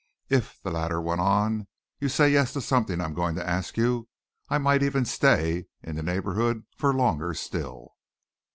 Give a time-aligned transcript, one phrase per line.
[0.29, 1.67] "If," the latter went on,
[1.99, 4.07] "you say 'yes' to something I am going to ask you,
[4.49, 7.93] I might even stay in the neighbourhood for longer still."